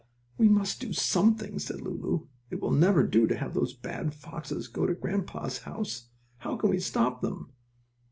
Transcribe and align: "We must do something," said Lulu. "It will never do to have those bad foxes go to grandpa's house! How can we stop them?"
"We 0.35 0.49
must 0.49 0.79
do 0.81 0.93
something," 0.93 1.59
said 1.59 1.79
Lulu. 1.81 2.25
"It 2.49 2.59
will 2.59 2.71
never 2.71 3.03
do 3.03 3.27
to 3.27 3.35
have 3.37 3.53
those 3.53 3.75
bad 3.75 4.15
foxes 4.15 4.67
go 4.67 4.87
to 4.87 4.95
grandpa's 4.95 5.59
house! 5.59 6.07
How 6.37 6.55
can 6.57 6.71
we 6.71 6.79
stop 6.79 7.21
them?" 7.21 7.51